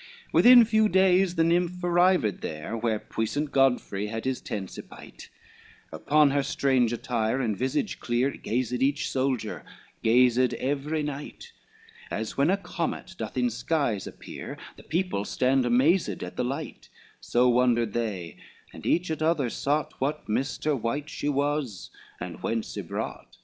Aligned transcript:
XXVIII 0.00 0.28
Within 0.32 0.64
few 0.64 0.88
days 0.88 1.34
the 1.34 1.44
nymph 1.44 1.84
arrived 1.84 2.40
there 2.40 2.74
Where 2.74 2.98
puissant 2.98 3.52
Godfrey 3.52 4.06
had 4.06 4.24
his 4.24 4.40
tents 4.40 4.78
ypight; 4.78 5.28
Upon 5.92 6.30
her 6.30 6.42
strange 6.42 6.90
attire, 6.94 7.42
and 7.42 7.54
visage 7.54 8.00
clear, 8.00 8.30
Gazed 8.30 8.80
each 8.82 9.10
soldier, 9.10 9.62
gazed 10.02 10.54
every 10.54 11.02
knight: 11.02 11.52
As 12.10 12.34
when 12.34 12.48
a 12.48 12.56
comet 12.56 13.14
doth 13.18 13.36
in 13.36 13.50
skies 13.50 14.06
appear, 14.06 14.56
The 14.78 14.84
people 14.84 15.26
stand 15.26 15.66
amazed 15.66 16.22
at 16.22 16.36
the 16.38 16.44
light; 16.44 16.88
So 17.20 17.50
wondered 17.50 17.92
they 17.92 18.38
and 18.72 18.86
each 18.86 19.10
at 19.10 19.20
other 19.20 19.50
sought, 19.50 19.92
What 19.98 20.26
mister 20.26 20.74
wight 20.74 21.10
she 21.10 21.28
was, 21.28 21.90
and 22.18 22.42
whence 22.42 22.74
ybrought. 22.74 23.36